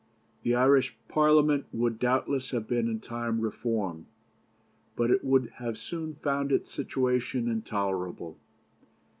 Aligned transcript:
The 0.41 0.55
Irish 0.55 0.97
Parliament 1.07 1.67
would 1.71 1.99
doubtless 1.99 2.49
have 2.49 2.67
been 2.67 2.87
in 2.87 3.01
time 3.01 3.39
reformed, 3.39 4.07
but 4.95 5.11
it 5.11 5.23
would 5.23 5.49
have 5.57 5.77
soon 5.77 6.15
found 6.15 6.51
its 6.51 6.71
situation 6.73 7.47
intolerable. 7.47 8.39